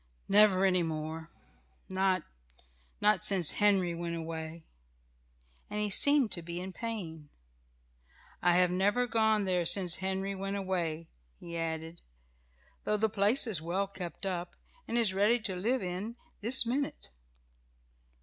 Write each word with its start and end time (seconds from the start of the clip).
"Never 0.27 0.65
any 0.65 0.81
more. 0.81 1.29
Not 1.87 2.23
not 3.01 3.21
since 3.21 3.51
Henry 3.51 3.93
went 3.93 4.15
away," 4.15 4.65
and 5.69 5.79
he 5.79 5.91
seemed 5.91 6.31
to 6.31 6.41
be 6.41 6.59
in 6.59 6.73
pain. 6.73 7.29
"I 8.41 8.53
have 8.55 8.71
never 8.71 9.05
gone 9.05 9.45
there 9.45 9.63
since 9.63 9.97
Henry 9.97 10.33
went 10.33 10.55
away," 10.57 11.11
he 11.37 11.55
added, 11.55 12.01
"though 12.83 12.97
the 12.97 13.09
place 13.09 13.45
is 13.45 13.61
well 13.61 13.85
kept 13.85 14.25
up, 14.25 14.55
and 14.87 14.97
it 14.97 15.01
is 15.01 15.13
ready 15.13 15.39
to 15.41 15.55
live 15.55 15.83
in 15.83 16.15
this 16.39 16.65
minute." 16.65 17.11